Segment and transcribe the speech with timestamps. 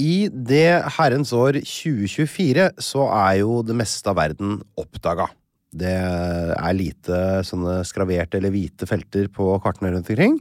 [0.00, 5.28] I det herrens år 2024 så er jo det meste av verden oppdaga.
[5.72, 10.38] Det er lite sånne skraverte eller hvite felter på kartene rundt omkring.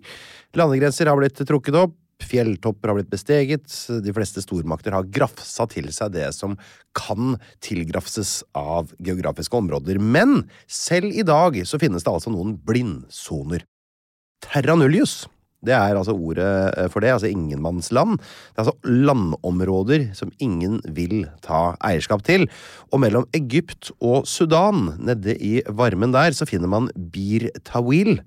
[0.59, 3.66] Landegrenser har blitt trukket opp, fjelltopper har blitt besteget,
[4.03, 6.58] de fleste stormakter har grafsa til seg det som
[6.97, 10.00] kan tilgrafses av geografiske områder.
[10.00, 13.66] Men selv i dag så finnes det altså noen blindsoner.
[14.44, 15.24] Terra nullius.
[15.62, 18.18] Det er altså ordet eh, for det, altså ingenmannsland.
[18.18, 22.48] Det er altså landområder som ingen vil ta eierskap til.
[22.90, 28.18] Og mellom Egypt og Sudan, nede i varmen der, så finner man Bir Tawil,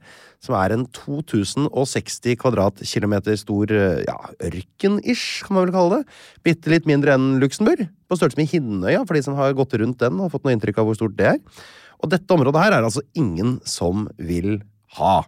[0.44, 6.18] som er en 2060 kvadratkilometer stor eh, ja, ørken-ish, kan man vel kalle det.
[6.46, 7.88] Bitte litt mindre enn Luxembourg.
[8.06, 10.82] På størrelse med Hinnøya, for de som har gått rundt den og fått noe inntrykk
[10.82, 11.64] av hvor stort det er.
[12.04, 14.60] Og dette området her er altså ingen som vil
[15.00, 15.24] ha.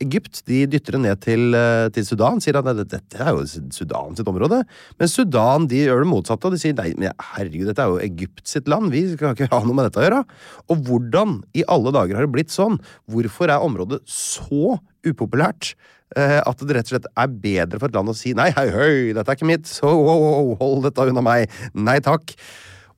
[0.00, 3.44] Egypt de dytter det ned til, eh, til Sudan, sier at dette, dette er jo
[3.74, 4.62] Sudan sitt område.
[4.98, 8.02] Men Sudan de gjør det motsatte, og de sier nei, men herregud, dette er jo
[8.02, 10.22] Egypt sitt land, vi skal ikke ha noe med dette å gjøre.
[10.70, 12.80] Og hvordan i alle dager har det blitt sånn?
[13.10, 15.74] Hvorfor er området så upopulært?
[16.16, 18.66] eh, At det rett og slett er bedre for et land å si nei, hei,
[18.72, 22.34] høy, dette er ikke mitt, så oh, oh, hold dette unna meg, nei takk.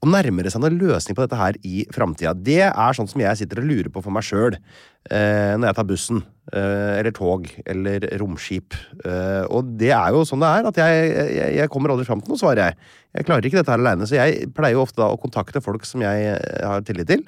[0.05, 2.35] Og nærmere seg noen løsning på dette her i framtida?
[2.37, 5.79] Det er sånn som jeg sitter og lurer på for meg sjøl eh, når jeg
[5.79, 6.21] tar bussen,
[6.53, 8.77] eh, eller tog, eller romskip.
[9.01, 12.21] Eh, og det er jo sånn det er, at jeg, jeg, jeg kommer aldri fram
[12.21, 12.77] til noe svar, jeg.
[13.15, 15.89] Jeg klarer ikke dette her aleine, så jeg pleier jo ofte da å kontakte folk
[15.89, 17.25] som jeg eh, har tillit til.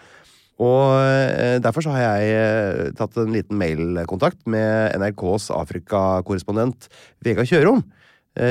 [0.60, 6.90] Og eh, derfor så har jeg eh, tatt en liten mailkontakt med NRKs Afrikakorrespondent
[7.24, 7.84] Vega Kjørom.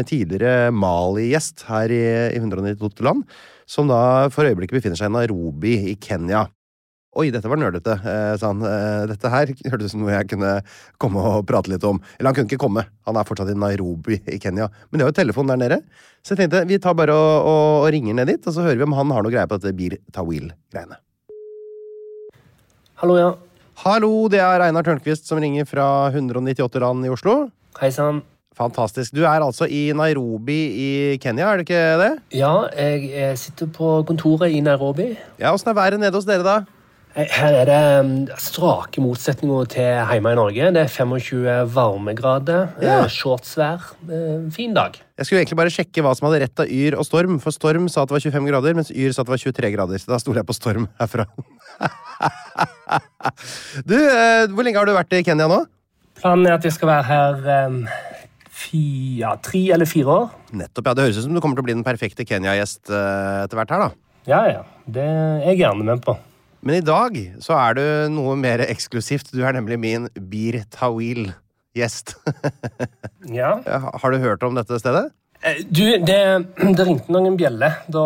[0.10, 2.00] Tidligere Mali-gjest her i
[2.40, 3.20] 192 land,
[3.70, 6.46] som da for øyeblikket befinner seg i Nairobi i Kenya.
[7.16, 8.64] Oi, dette var nerdete, eh, sa han.
[8.68, 10.52] Eh, dette her hørtes ut som noe jeg kunne
[11.00, 12.02] komme og prate litt om.
[12.18, 14.68] Eller han kunne ikke komme, han er fortsatt i Nairobi i Kenya.
[14.90, 15.80] Men de har jo telefon der nede.
[16.26, 18.82] Så jeg tenkte vi tar bare og, og, og ringer ned dit, og så hører
[18.82, 21.00] vi om han har noe greie på dette Bir Tawil-greiene.
[23.00, 23.32] Hallo, ja.
[23.86, 27.46] Hallo, det er Einar Tørnquist som ringer fra 198 land i Oslo.
[27.80, 28.24] Hei sann.
[28.56, 29.12] Fantastisk.
[29.16, 30.90] Du er altså i Nairobi i
[31.20, 32.12] Kenya, er det ikke det?
[32.40, 35.10] Ja, jeg sitter på kontoret i Nairobi.
[35.42, 36.56] Ja, Åssen er været nede hos dere, da?
[37.16, 40.72] Eh, Her er det mm, strake motsetninger til hjemme i Norge.
[40.76, 41.46] Det er 25
[41.76, 42.98] varmegrader, Ja.
[43.04, 43.80] eh, shortsvær.
[44.12, 44.92] eh, Fin dag.
[45.18, 47.88] Jeg skulle egentlig bare sjekke hva som hadde rett av Yr og Storm, for Storm
[47.92, 49.98] sa at det var 25 grader, mens Yr sa at det var 23 grader.
[50.00, 51.26] Så da stoler jeg på Storm herfra.
[53.86, 53.98] du,
[54.56, 55.66] hvor lenge har du vært i Kenya nå?
[56.20, 57.34] Planen er at jeg skal være her
[58.74, 60.30] ja, tre eller fire år.
[60.56, 60.94] Nettopp, ja.
[60.98, 63.74] Det høres ut som du kommer til å bli den perfekte Kenya-gjest eh, etter hvert
[63.76, 63.90] her, da.
[64.30, 64.64] Ja, ja.
[64.90, 66.16] Det er jeg gjerne med på.
[66.66, 67.84] Men i dag så er du
[68.16, 69.30] noe mer eksklusivt.
[69.36, 72.16] Du er nemlig min Bir Tawil-gjest.
[73.26, 73.56] Ja.
[73.66, 75.08] har du hørt om dette stedet?
[75.46, 76.20] Eh, Du, det,
[76.78, 78.06] det ringte noen bjeller da,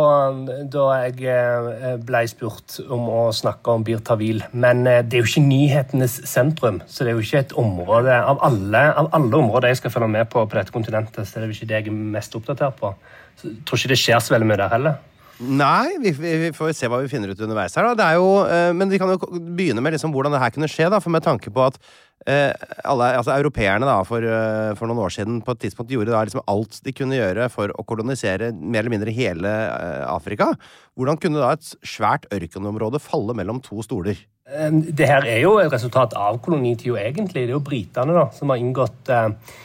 [0.74, 4.44] da jeg eh, ble spurt om å snakke om Bir Tawil.
[4.52, 8.16] Men eh, det er jo ikke nyhetenes sentrum, så det er jo ikke et område
[8.20, 11.48] Av alle, av alle områder jeg skal følge med på på dette kontinentet, så det
[11.48, 12.92] er jo ikke det jeg er mest oppdatert på.
[13.40, 15.00] Så jeg tror ikke det skjer så veldig mye der heller.
[15.40, 17.88] Nei, vi, vi, får se hva vi finner ut underveis her.
[17.96, 20.90] Er jo, eh, men vi kan jo begynne med liksom hvordan det her kunne skje.
[20.92, 21.78] Da, for med tanke på at
[22.28, 22.52] eh,
[22.84, 26.26] alle, altså Europeerne da, for, eh, for, noen år siden på et tidspunkt gjorde da
[26.28, 30.52] liksom alt de kunne gjøre for å kolonisere mer eller mindre hele eh, Afrika.
[31.00, 34.20] Hvordan kunne da et svært ørkenområde falle mellom to stoler?
[34.50, 37.46] Det her er jo et resultat av kolonitida, egentlig.
[37.46, 39.60] Det er jo britene da, som har inngått eh, eh,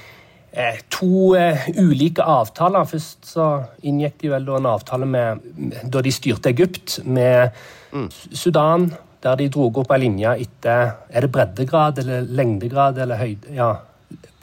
[0.93, 2.87] to eh, ulike avtaler.
[2.87, 3.47] Først så
[3.87, 5.43] inngikk de vel en avtale med,
[5.91, 7.51] da de styrte Egypt, med
[7.93, 8.07] mm.
[8.33, 8.93] Sudan,
[9.25, 13.55] der de dro opp ei linje etter Er det breddegrad eller lengdegrad eller høyde...
[13.57, 13.73] Ja.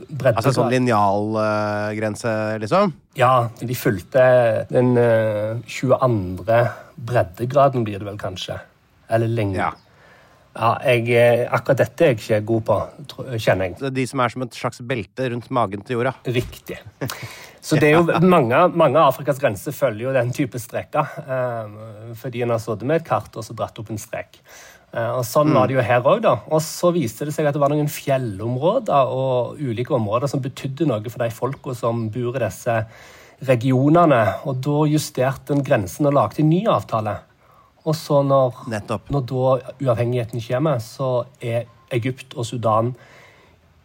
[0.02, 0.40] Breddegrad.
[0.42, 2.96] Altså sånn linjalgrense, uh, liksom?
[3.16, 4.24] Ja, de fulgte
[4.72, 6.58] den uh, 22.
[6.98, 8.58] breddegraden, blir det vel kanskje.
[9.14, 9.62] Eller lengde.
[9.62, 9.72] Ja.
[10.52, 12.80] Ja, jeg, eh, Akkurat dette er jeg ikke god på,
[13.40, 13.94] kjenner jeg.
[13.96, 16.18] De som er som et slags belte rundt magen til jorda?
[16.28, 16.82] Riktig.
[17.62, 21.08] Så det er jo mange, mange Afrikas grenser følger jo den type streker.
[21.24, 24.42] Eh, fordi en har sittet med et kart og så dratt opp en strek.
[24.92, 26.28] Eh, og Sånn var det jo her òg.
[26.28, 30.90] Og så viste det seg at det var noen fjellområder og ulike områder som betydde
[30.90, 32.82] noe for de folka som bor i disse
[33.48, 34.24] regionene.
[34.44, 37.22] Og da justerte en grensen og lagde en ny avtale.
[37.86, 38.66] Og så når,
[39.10, 42.94] når da uavhengigheten kommer, så er Egypt og Sudan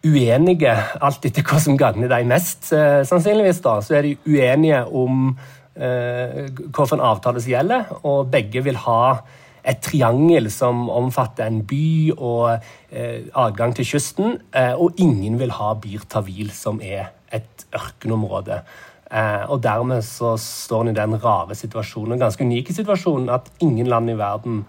[0.07, 3.63] uenige, alt etter hva som gagner dem mest, eh, sannsynligvis.
[3.65, 5.37] da, Så er de uenige om
[5.77, 9.19] eh, hvilken avtale som gjelder, og begge vil ha
[9.67, 12.61] et triangel som omfatter en by og
[12.93, 18.61] eh, adgang til kysten, eh, og ingen vil ha Bir Tawil, som er et ørkenområde.
[19.07, 23.87] Eh, og dermed så står han i den rare situasjonen, ganske unike situasjonen, at ingen
[23.87, 24.65] land i verden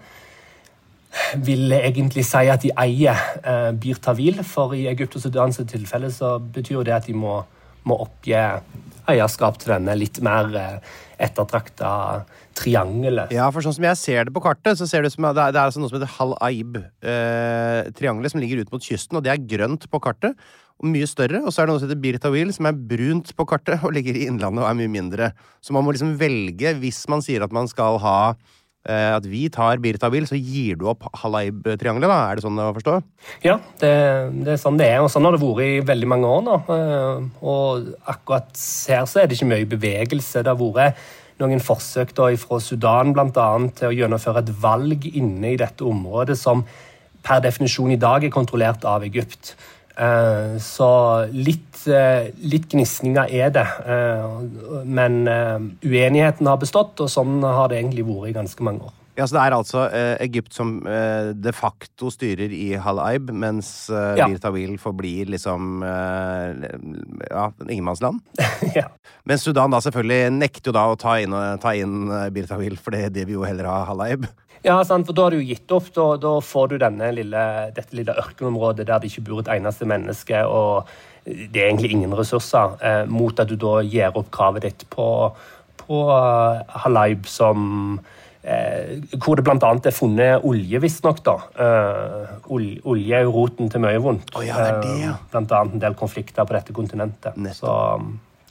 [1.34, 4.42] vil egentlig si at de eier eh, Bir Tawil.
[4.44, 7.40] For i Egypt og Sudans tilfelle så betyr det at de må,
[7.84, 8.36] må oppgi
[9.08, 10.94] eierskap til denne litt mer eh,
[11.28, 11.90] ettertrakta
[12.58, 13.32] triangelet.
[13.34, 15.34] Ja, for sånn som jeg ser det på kartet, så ser det ut som det
[15.34, 19.18] er, det er altså noe som heter Hal Aib-triangelet, eh, som ligger ut mot kysten,
[19.18, 20.38] og det er grønt på kartet
[20.78, 21.42] og mye større.
[21.44, 24.18] Og så er det noe som heter Birtawil, som er brunt på kartet og ligger
[24.18, 25.32] i innlandet og er mye mindre.
[25.64, 28.18] Så man må liksom velge, hvis man sier at man skal ha
[28.88, 32.18] at vi tar Birtabil, så gir du opp Halaib-triangelet, da?
[32.30, 32.96] Er det sånn å forstå?
[33.44, 33.92] Ja, det,
[34.40, 35.02] det, er sånn det er.
[35.04, 36.58] Og sånn har det vært i veldig mange år nå.
[36.74, 38.52] Eh, og akkurat
[38.88, 40.44] her så er det ikke mye bevegelse.
[40.44, 41.08] Det har vært
[41.38, 46.38] noen forsøk da fra Sudan annet, til å gjennomføre et valg inne i dette området
[46.38, 46.64] som
[47.22, 49.54] per definisjon i dag er kontrollert av Egypt.
[49.98, 50.90] Eh, så
[51.34, 53.66] litt, eh, litt gnisninger er det.
[53.82, 55.24] Eh, men
[55.82, 58.94] uenigheten har bestått, og sånn har det egentlig vært i ganske mange år.
[59.18, 59.80] Ja, så Det er altså
[60.22, 64.28] Egypt som de facto styrer i Halaib, mens eh, ja.
[64.28, 68.20] Bir Tawil forblir liksom ja, ingenmannsland?
[68.78, 68.86] ja.
[69.26, 72.94] Mens Sudan da selvfølgelig nekter jo da å ta inn, ta inn Bir Tawil, for
[72.94, 74.28] det vil jo heller ha Halaib.
[74.64, 75.90] Ja, sant, for da har du gitt opp.
[75.94, 77.44] Da, da får du lille,
[77.76, 80.88] dette lille ørkenområdet der det ikke bor et eneste menneske, og
[81.24, 85.08] det er egentlig ingen ressurser, eh, mot at du da gir opp kravet ditt på,
[85.82, 87.98] på uh, Halaib som
[88.42, 89.58] eh, Hvor det bl.a.
[89.58, 91.20] er funnet olje, visstnok.
[91.28, 94.32] Eh, olje er jo roten til mye vondt.
[94.36, 95.12] Oh, ja, det er det, ja.
[95.18, 97.36] Eh, blant annet en del konflikter på dette kontinentet.
[97.58, 97.74] Så,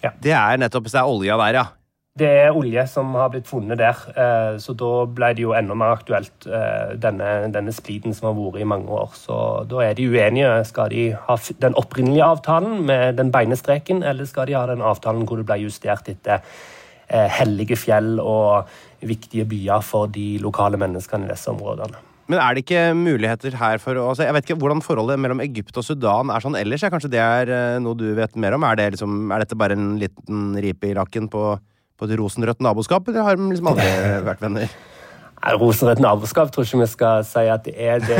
[0.03, 0.13] ja.
[0.21, 1.67] Det er nettopp hvis det er olja der, ja.
[2.17, 5.75] Det er olje som har blitt funnet der, eh, så da ble det jo enda
[5.77, 9.11] mer aktuelt, eh, denne, denne spliden som har vært i mange år.
[9.13, 10.65] Så da er de uenige.
[10.65, 14.81] Skal de ha den opprinnelige avtalen med den beine streken, eller skal de ha den
[14.81, 18.65] avtalen hvor det ble justert etter eh, hellige fjell og
[19.05, 22.01] viktige byer for de lokale menneskene i disse områdene?
[22.27, 25.77] Men er det ikke muligheter her for altså Jeg vet ikke hvordan forholdet mellom Egypt
[25.77, 26.83] og Sudan er sånn ellers.
[26.83, 28.65] Kanskje det er noe du vet mer om?
[28.67, 31.53] Er, det liksom, er dette bare en liten ripe i lakken på
[31.97, 33.89] på et rosenrødt naboskap, eller har de liksom aldri
[34.29, 34.77] vært venner?
[35.37, 38.01] Rosenrødt naboskap tror ikke vi skal si at det er.
[38.01, 38.17] Det,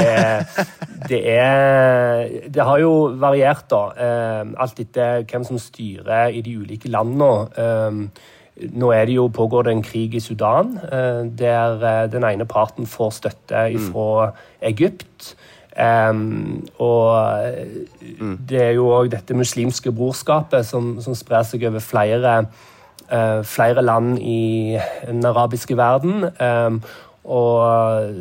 [1.10, 3.82] det, er, det har jo variert, da.
[3.98, 7.50] Eh, alt etter hvem som styrer i de ulike landene.
[7.58, 12.48] Eh, nå er det jo, pågår det en krig i Sudan, eh, der den ene
[12.50, 13.92] parten får støtte mm.
[13.92, 14.32] fra
[14.70, 15.36] Egypt.
[15.78, 17.54] Um, og
[18.02, 18.38] mm.
[18.50, 22.56] det er jo òg dette muslimske brorskapet som, som sprer seg over flere Eh,
[23.44, 26.26] flere land i den arabiske verden.
[26.28, 26.80] Eh,
[27.28, 28.16] og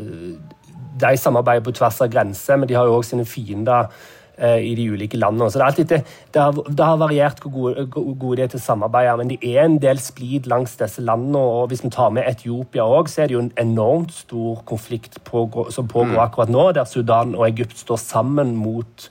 [1.00, 3.90] de samarbeider på tvers av grenser, men de har jo òg sine fiender
[4.38, 5.50] eh, i de ulike landene.
[5.50, 6.00] Så det, er alltid, det,
[6.34, 9.38] det, har, det har, variert hvor gode, gode de er til å samarbeide, men det
[9.42, 11.38] er en del splid langs disse landene.
[11.38, 15.20] og Hvis vi tar med Etiopia òg, så er det jo en enormt stor konflikt
[15.28, 16.24] på, som pågår mm.
[16.24, 19.10] akkurat nå, der Sudan og Egypt står sammen mot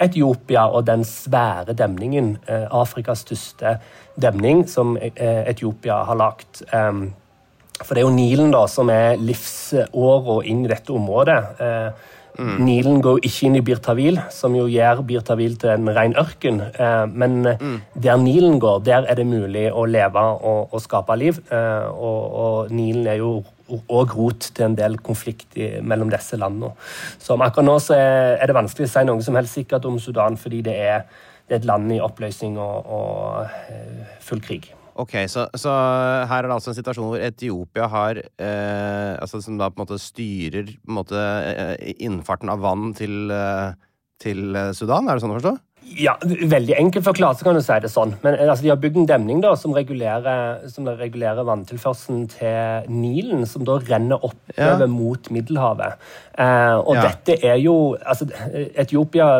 [0.00, 3.76] Etiopia og den svære demningen, Afrikas største
[4.20, 6.62] demning som eh, Etiopia har lagt.
[7.80, 11.38] For det er jo Nilen da, som er livsåra inn i dette området.
[11.64, 12.56] Eh, mm.
[12.66, 16.60] Nilen går ikke inn i Birtavil, som jo gjør Birtavil til en ren ørken.
[16.70, 17.78] Eh, men mm.
[18.04, 21.40] der Nilen går, der er det mulig å leve og, og skape liv.
[21.48, 23.38] Eh, og, og, Nilen er jo
[23.70, 26.72] òg rot til en del konflikt i, mellom disse landene.
[27.18, 29.98] Så akkurat nå så er, er, det vanskelig å si noe som helst sikkert om
[30.02, 31.06] Sudan, fordi det er,
[31.48, 34.72] det er et land i oppløsning og, og full krig.
[35.00, 35.72] Ok, så, så,
[36.28, 39.84] her er det altså en situasjon hvor Etiopia har eh, altså Som da på en
[39.86, 43.72] måte styrer på en måte, eh, innfarten av vann til, eh,
[44.20, 45.08] til Sudan?
[45.08, 45.54] Er det sånn å forstå?
[45.98, 48.14] Ja, Veldig enkelt forklart så kan du si det sånn.
[48.22, 52.92] Men eh, altså, De har bygd en demning da, som regulerer, som regulerer vanntilførselen til
[52.92, 54.90] Nilen, som da renner oppover ja.
[54.90, 55.98] mot Middelhavet.
[56.38, 57.08] Eh, og ja.
[57.08, 58.30] dette er jo altså,
[58.78, 59.32] Etiopia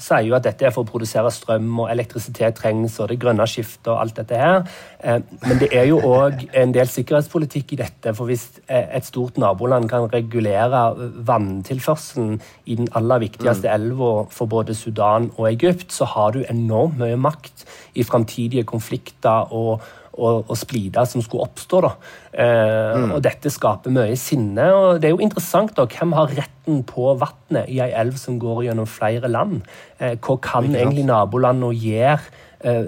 [0.00, 3.46] sier jo at dette er for å produsere strøm, og elektrisitet trengs, og det grønne
[3.48, 4.66] skiftet og alt dette her.
[5.00, 8.14] Eh, men det er jo òg en del sikkerhetspolitikk i dette.
[8.16, 10.82] For hvis eh, et stort naboland kan regulere
[11.28, 13.74] vanntilførselen i den aller viktigste mm.
[13.74, 19.52] elva for både Sudan og Egypt, så har du enormt mye makt i framtidige konflikter
[19.52, 19.82] og
[20.12, 21.80] og, og splida som skulle oppstå.
[21.84, 21.92] Da.
[22.32, 23.16] Eh, mm.
[23.16, 24.68] Og dette skaper mye sinne.
[24.74, 28.38] og Det er jo interessant da, hvem har retten på vannet i ei elv som
[28.42, 29.60] går gjennom flere land.
[29.98, 32.20] Eh, hva kan egentlig nabolandene gjøre?
[32.62, 32.86] Eh,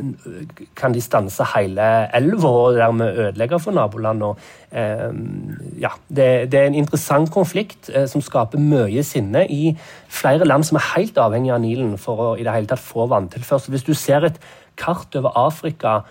[0.79, 4.37] kan de stanse hele elva og dermed ødelegge for nabolandene?
[4.71, 5.09] Eh,
[5.83, 9.73] ja, det, det, er en interessant konflikt eh, som skaper mye sinne i
[10.07, 13.09] flere land som er helt avhengig av Nilen for å i det hele tatt få
[13.11, 13.75] vanntilførsel.
[13.75, 14.39] Hvis du ser et
[14.79, 16.03] kart over Afrika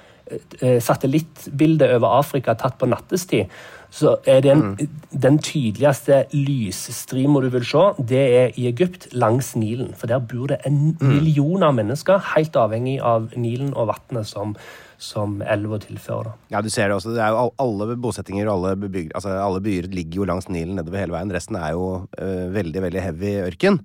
[0.62, 3.52] satellittbilde over Afrika tatt på nattestid,
[3.94, 4.94] så er den, mm.
[5.22, 9.92] den tydeligste lysstrima du vil se, det er i Egypt, langs Nilen.
[9.98, 11.12] For der bor det en mm.
[11.12, 14.56] million av mennesker, helt avhengig av Nilen og vannet som,
[14.98, 16.34] som elva tilfører.
[16.50, 17.14] Ja, du ser det også.
[17.14, 21.04] Det er jo alle bosettinger og alle, altså, alle byer ligger jo langs Nilen nedover
[21.04, 21.38] hele veien.
[21.38, 23.84] Resten er jo uh, veldig, veldig heavy ørken.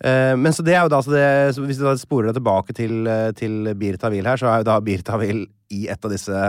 [0.00, 1.24] Uh, men så det er jo da, det,
[1.60, 4.78] Hvis du da sporer deg tilbake til, til Bir Tawil her, så er jo da
[4.84, 6.40] Bir Tawil i et av disse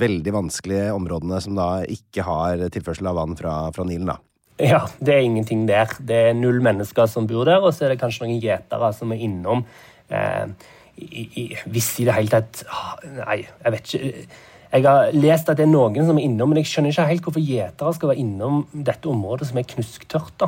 [0.00, 4.12] veldig vanskelige områdene som da ikke har tilførsel av vann fra, fra Nilen.
[4.12, 4.20] da.
[4.60, 5.88] Ja, det er ingenting der.
[6.04, 9.14] Det er null mennesker som bor der, og så er det kanskje noen gjetere som
[9.14, 9.64] er innom.
[10.12, 10.52] Eh,
[11.00, 14.24] i, i, hvis i det hele tatt ah, Nei, jeg vet ikke.
[14.70, 17.24] Jeg har lest at det er noen som er innom, men jeg skjønner ikke helt
[17.26, 20.44] hvorfor gjetere skal være innom dette området som er knusktørt.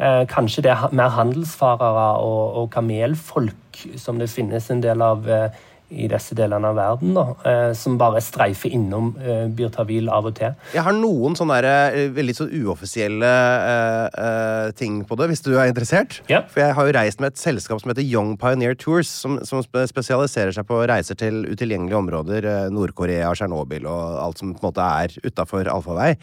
[0.00, 5.28] Eh, kanskje det er mer handelsfarere og, og kamelfolk som det finnes en del av
[5.28, 10.26] eh, i disse delene av verden, da, eh, som bare streifer innom eh, Birtavil av
[10.26, 10.56] og til.
[10.74, 15.44] Jeg har noen sånne der, eh, veldig så uoffisielle eh, eh, ting på det, hvis
[15.46, 16.20] du er interessert.
[16.32, 16.42] Ja.
[16.50, 19.62] For jeg har jo reist med et selskap som heter Young Pioneer Tours, som, som
[19.62, 24.70] spesialiserer seg på reiser til utilgjengelige områder, eh, Nord-Korea, Tsjernobyl og alt som på en
[24.70, 26.16] måte er utafor allfarvei.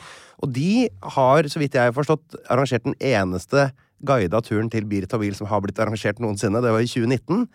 [0.44, 3.70] Og de har, så vidt jeg har forstått, arrangert den eneste
[4.04, 6.62] guida turen til Bir Tawil som har blitt arrangert noensinne.
[6.64, 7.48] Det var i 2019.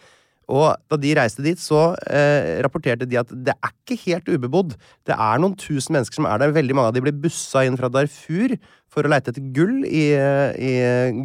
[0.48, 4.76] Og da de reiste dit, så eh, rapporterte de at det er ikke helt ubebodd.
[5.04, 6.54] Det er noen tusen mennesker som er der.
[6.56, 8.56] Veldig mange av de ble bussa inn fra Darfur
[8.88, 10.72] for å leite etter gull i, i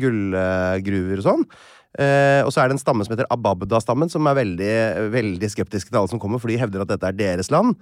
[0.02, 1.48] gullgruver og sånn.
[1.94, 4.78] Eh, og så er det en stamme som heter Ababda-stammen, som er veldig,
[5.14, 7.78] veldig skeptiske til alle som kommer, for de hevder at dette er deres land.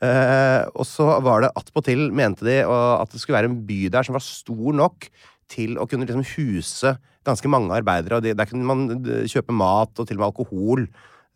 [0.00, 4.06] Eh, og så var det attpåtil, mente de, at det skulle være en by der
[4.06, 5.10] som var stor nok
[5.50, 6.94] til å kunne liksom huse
[7.26, 8.18] ganske mange arbeidere.
[8.18, 8.86] og Der kunne man
[9.28, 10.86] kjøpe mat og til og med alkohol.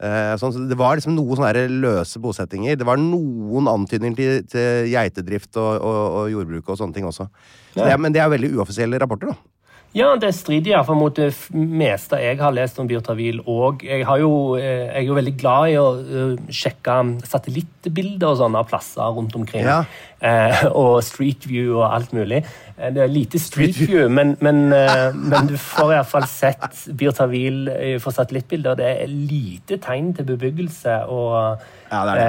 [0.03, 2.79] Eh, sånn, så det var liksom noen sånne løse bosettinger.
[2.79, 7.29] Det var noen antydninger til, til geitedrift og, og, og, jordbruk og sånne ting også.
[7.75, 9.54] Så det, men det er veldig uoffisielle rapporter, da.
[9.95, 13.39] Ja, det strider iallfall mot det meste jeg har lest om Birtavil.
[13.47, 18.41] Og jeg, jo, eh, jeg, er jo veldig glad i å uh, sjekke satellittbilder og
[18.41, 19.63] sånne plasser rundt omkring.
[19.63, 19.85] Ja.
[20.19, 22.43] Uh, og Street View og alt mulig.
[22.75, 24.67] Det er lite Street View, men, men,
[25.15, 27.69] men du får iallfall sett Birtavil
[28.03, 28.81] for satellittbilder.
[28.81, 32.29] Det er lite tegn til bebyggelse og, ja, det det.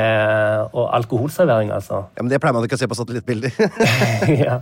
[0.70, 2.06] og alkoholservering, altså.
[2.14, 3.58] Ja, Men det pleier man ikke å se på satellittbilder.
[4.46, 4.62] ja.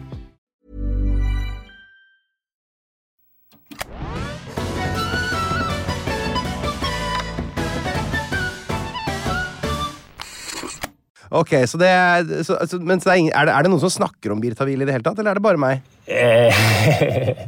[11.31, 11.89] Ok, så det
[12.43, 14.87] så, altså, men så er, er, det, er det noen som snakker om Birtavil i
[14.87, 15.85] det hele tatt, eller er det bare meg?
[16.11, 17.45] Eh,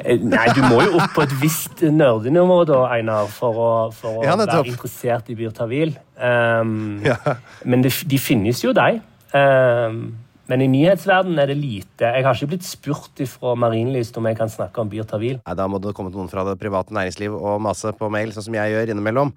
[0.34, 4.24] Nei, du må jo opp på et visst nerdenivå, da, Einar, for å, for å
[4.26, 5.94] Ja, være interessert i Birtavil.
[6.18, 7.20] Um, Ja.
[7.62, 8.98] Men det, de finnes jo, de.
[9.36, 10.02] Um,
[10.50, 12.08] men i nyhetsverdenen er det lite.
[12.10, 15.38] Jeg har ikke blitt spurt fra Marienlyst om jeg kan snakke om Birtavil.
[15.38, 18.48] Nei, Da må det komme noen fra det private næringsliv og mase på mail, sånn
[18.48, 19.30] som jeg gjør innimellom.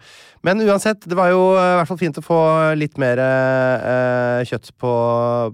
[0.43, 2.39] Men uansett, det var jo eh, i hvert fall fint å få
[2.79, 4.93] litt mer eh, kjøtt på,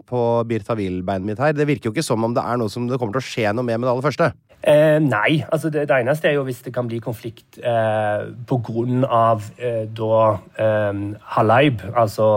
[0.07, 1.53] på Birtavil-beinet mitt her.
[1.57, 3.51] Det virker jo ikke som om det er noe som det kommer til å skje
[3.53, 4.31] noe med med det aller første.
[4.59, 8.57] Eh, nei, altså det, det eneste er jo hvis det kan bli konflikt eh, på
[8.67, 11.03] grunn av eh, da eh,
[11.35, 12.27] Halaib, altså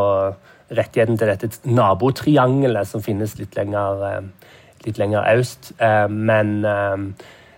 [0.76, 4.50] rettigheten til dette nabotriangelet som finnes litt lenger, eh,
[4.86, 5.72] litt lenger øst.
[5.78, 6.96] Eh, men eh,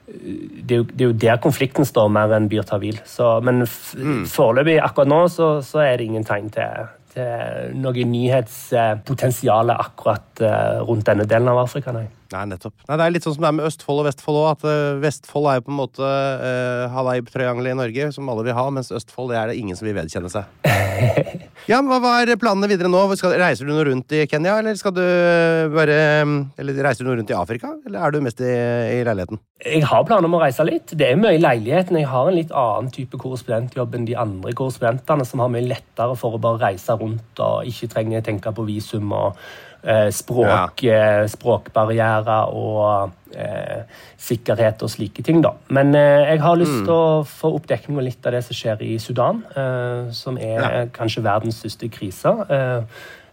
[0.07, 3.01] det, er jo, det er jo der konflikten står, mer enn Birtavil.
[3.09, 3.95] Så, men f
[4.35, 10.45] foreløpig, akkurat nå, så, så er det ingen tegn til, til noe nyhetspotensial akkurat
[10.85, 11.95] rundt denne delen av Afrika.
[11.95, 12.09] Nei.
[12.33, 12.75] Nei, nettopp.
[12.89, 14.47] Nei, det er litt sånn som det er med Østfold og Vestfold òg.
[14.55, 18.57] At uh, Vestfold er jo på en måte uh, Halaib-triangelet i Norge, som alle vil
[18.57, 20.49] ha, mens Østfold det er det ingen som vil vedkjenne seg.
[21.71, 23.03] ja, men Hva er planene videre nå?
[23.19, 25.97] Skal, reiser du noe rundt i Kenya, eller skal du eh, bare
[26.61, 28.53] Eller reiser du noe rundt i Afrika, eller er du mest i,
[28.95, 29.41] i leiligheten?
[29.65, 30.93] Jeg har planer om å reise litt.
[30.93, 31.99] Det er mye i leiligheten.
[32.01, 36.19] Jeg har en litt annen type korrespondentjobb enn de andre korrespondentene, som har mye lettere
[36.21, 39.39] for å bare reise rundt og ikke trenger tenke på visum og
[40.11, 41.27] språk, ja.
[41.29, 43.83] språkbarrierer og eh,
[44.21, 45.43] sikkerhet og slike ting.
[45.45, 45.55] da.
[45.69, 48.57] Men eh, jeg har lyst til å få opp dekning av litt av det som
[48.57, 50.87] skjer i Sudan, eh, som er Ja.
[50.93, 52.33] kanskje verdens største krise.
[52.49, 52.83] Eh,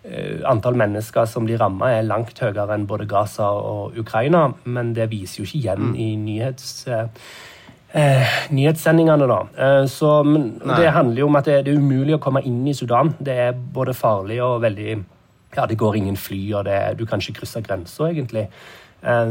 [0.03, 4.93] eh, antall mennesker som blir ramma, er langt høyere enn både Gaza og Ukraina, men
[4.93, 6.87] det viser jo ikke igjen i nyhets...
[6.87, 7.07] Eh,
[7.93, 9.41] eh, nyhetssendingene, da.
[9.57, 12.67] Eh, så, men, det handler jo om at det, det er umulig å komme inn
[12.67, 13.15] i Sudan.
[13.19, 15.03] Det er både farlig og veldig
[15.55, 18.47] Ja, det går ingen fly, og det, du kan ikke krysse grensa, egentlig.
[19.01, 19.29] Eh,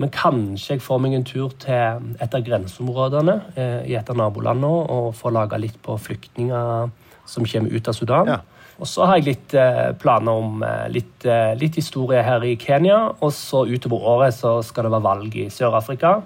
[0.00, 4.16] men kanskje jeg får meg en tur til et av grenseområdene eh, i et av
[4.16, 6.88] nabolandene og får laga litt på flyktninger
[7.28, 8.32] som kommer ut av Sudan.
[8.32, 8.40] Ja.
[8.80, 11.26] Og så har jeg litt eh, planer om litt,
[11.60, 13.10] litt historie her i Kenya.
[13.20, 16.16] Og så utover året så skal det være valg i Sør-Afrika.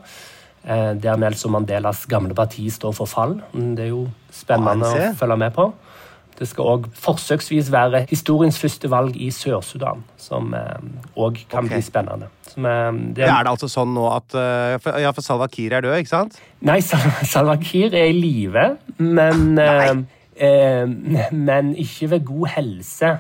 [0.64, 3.34] Der Nelson Mandelas gamle parti står for fall.
[3.52, 5.66] Mm, Det er jo spennende å følge med på.
[6.38, 11.76] Det skal òg forsøksvis være historiens første valg i Sør-Sudan, som òg kan okay.
[11.76, 12.30] bli spennende.
[12.50, 15.46] Som, eh, det Ja, er det altså sånn nå at uh, for, Ja, for Salwa
[15.50, 16.40] Kiir er død, ikke sant?
[16.66, 18.66] Nei, Sal- Salwa Kiir er i live,
[18.98, 19.94] men, eh,
[20.36, 20.84] eh,
[21.30, 23.14] men ikke ved god helse.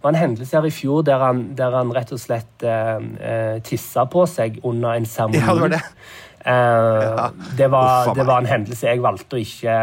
[0.00, 3.02] Det var en hendelse her i fjor der han, der han rett og slett eh,
[3.20, 5.42] eh, tissa på seg under en seremoni.
[5.42, 5.82] Ja, det var det.
[6.40, 7.26] Eh,
[7.58, 9.74] det, var, det var en hendelse jeg valgte å ikke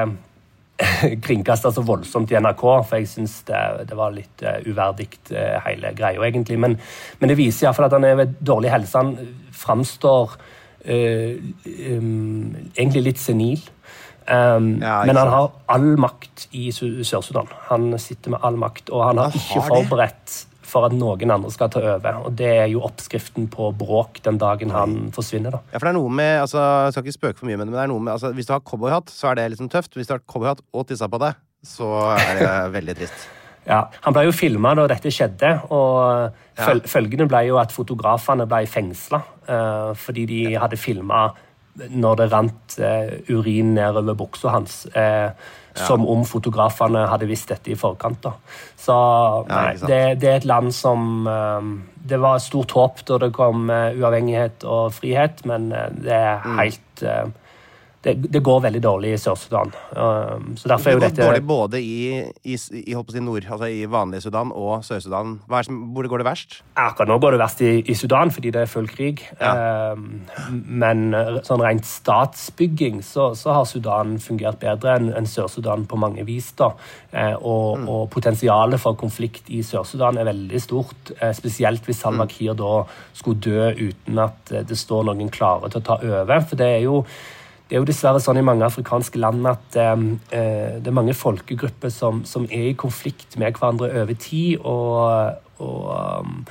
[1.26, 5.56] kringkaste så voldsomt i NRK, for jeg syns det, det var litt uh, uverdig, eh,
[5.66, 6.60] hele greia, egentlig.
[6.62, 6.78] Men,
[7.20, 9.02] men det viser iallfall at han er ved dårlig helse.
[9.02, 11.40] Han framstår uh,
[11.96, 13.64] um, egentlig litt senil.
[14.28, 17.50] Um, Ja, men han har all makt i Sør-Sudan.
[17.72, 20.57] Han sitter med all makt, og han har Han ikke forberedt det?
[20.68, 22.20] For at noen andre skal ta over.
[22.28, 25.56] Og Det er jo oppskriften på bråk den dagen han forsvinner.
[25.58, 25.64] da.
[25.72, 27.72] Ja, for det er noe med, altså, Jeg skal ikke spøke for mye med det,
[27.72, 29.96] men det er noe med, altså, hvis du har cowboyhatt, så er det liksom tøft.
[29.96, 33.28] Hvis du har cowboyhatt og tissa på deg, så er det veldig trist.
[33.68, 38.48] Ja, Han ble jo filma da dette skjedde, og føl følgene ble jo at fotografene
[38.48, 39.20] ble fengsla
[39.96, 41.30] fordi de hadde filma
[41.78, 44.82] når det rant uh, urin nedover buksa hans.
[45.86, 48.22] Som om fotografene hadde visst dette i forkant.
[48.24, 48.32] da.
[48.78, 48.96] Så
[49.50, 51.68] nei, det, det er et land som eh,
[52.08, 56.40] Det var stort håp da det kom eh, uavhengighet og frihet, men eh, det er
[56.46, 56.58] Mm.
[56.60, 57.26] helt eh,
[58.08, 59.72] det, det går veldig dårlig i Sør-Sudan.
[59.92, 61.98] Eh, så derfor er jo Det dette dårlig både i,
[62.48, 65.38] i, i, nord, altså i vanlig Sudan og Sør-Sudan.
[65.44, 66.62] Det Hvor går det verst?
[66.76, 69.24] Akkurat nå går det verst i, i Sudan fordi det er full krig.
[69.42, 69.54] Ja.
[69.92, 69.96] Eh,
[70.54, 76.00] men eh, sånn rent statsbygging så, så har Sudan fungert bedre enn en Sør-Sudan på
[76.00, 76.52] mange vis.
[76.58, 76.72] da.
[77.12, 77.88] Eh, og, Mm.
[77.90, 81.12] og potensialet for konflikt i Sør-Sudan er veldig stort.
[81.20, 82.28] Eh, spesielt hvis Mm.
[82.30, 86.40] Kiir da skulle dø uten at eh, det står noen klare til å ta over.
[86.42, 87.06] For det er jo
[87.68, 90.06] det er jo dessverre sånn i mange afrikanske land at eh,
[90.80, 94.62] det er mange folkegrupper som, som er i konflikt med hverandre over tid.
[94.64, 96.48] Og, og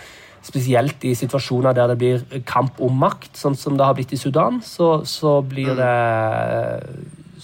[0.46, 4.20] spesielt i situasjoner der det blir kamp om makt, sånn som det har blitt i
[4.20, 5.94] Sudan, så, så blir det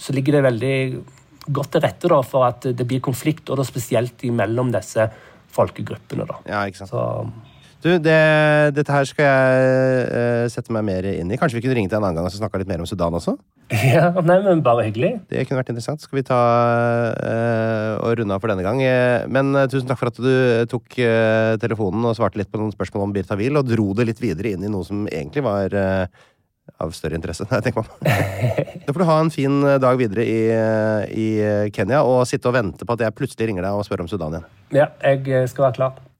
[0.03, 0.77] Så ligger det veldig
[1.53, 5.05] godt til rette da, for at det blir konflikt, og da spesielt mellom disse
[5.53, 6.25] folkegruppene.
[6.29, 6.39] da.
[6.49, 6.93] Ja, ikke sant.
[6.93, 7.52] Så
[7.83, 8.19] Du, det,
[8.77, 11.37] dette her skal jeg uh, sette meg mer inn i.
[11.39, 13.35] Kanskje vi kunne ringe deg en annen gang og snakke litt mer om Sudan også?
[13.91, 15.17] ja, nei, men bare hyggelig.
[15.27, 16.03] Det kunne vært interessant.
[16.03, 16.39] Skal vi ta
[17.11, 18.79] uh, og runde av for denne gang.
[18.87, 20.31] Eh, Men uh, tusen takk for at du
[20.71, 20.95] tok
[21.59, 24.53] telefonen og svarte litt på noen spørsmål om Birta Wiel, og dro det litt videre
[24.55, 27.43] inn i noe som egentlig var av større interesse.
[27.51, 28.07] Nei, tenk meg om.
[28.87, 30.39] Da får du ha en fin dag videre i,
[31.19, 31.27] i
[31.75, 34.39] Kenya, og sitte og vente på at jeg plutselig ringer deg og spør om Sudan
[34.39, 34.49] igjen.
[34.79, 36.03] Ja, jeg skal være klar.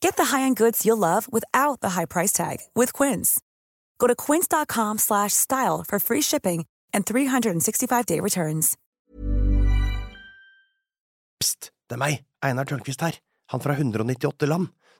[0.00, 3.40] Get the high-end goods you'll love without the high price tag with Quince.
[3.98, 8.76] Go to quince.com slash style for free shipping and 365-day returns.
[11.40, 13.16] Psst, det er meg, Einar Tørnquist her,
[13.52, 14.72] han fra 198 land.